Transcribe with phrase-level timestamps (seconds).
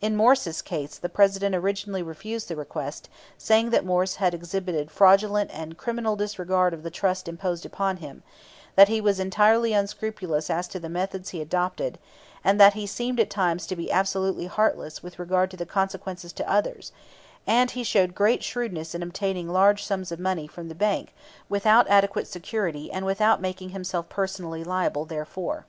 [0.00, 5.50] In Morse's case the President originally refused the request, saying that Morse had exhibited "fraudulent
[5.52, 8.22] and criminal disregard of the trust imposed upon him,"
[8.76, 11.98] that "he was entirely unscrupulous as to the methods he adopted,"
[12.44, 16.32] and "that he seemed at times to be absolutely heartless with regard to the consequences
[16.34, 16.92] to others,
[17.44, 21.12] and he showed great shrewdness in obtaining large sums of money from the bank
[21.48, 25.66] without adequate security and without making himself personally liable therefor."